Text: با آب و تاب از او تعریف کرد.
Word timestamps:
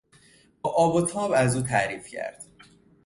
با 0.61 0.69
آب 0.71 0.95
و 0.95 1.01
تاب 1.01 1.31
از 1.35 1.55
او 1.55 1.61
تعریف 1.61 2.07
کرد. 2.07 2.43